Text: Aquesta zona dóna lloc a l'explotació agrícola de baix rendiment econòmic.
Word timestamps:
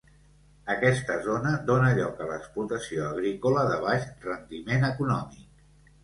Aquesta 0.75 1.17
zona 1.25 1.49
dóna 1.67 1.91
lloc 1.99 2.23
a 2.25 2.29
l'explotació 2.31 3.03
agrícola 3.09 3.65
de 3.73 3.75
baix 3.83 4.07
rendiment 4.25 4.89
econòmic. 4.89 5.61